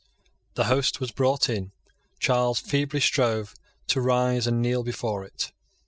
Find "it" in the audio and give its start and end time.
5.23-5.51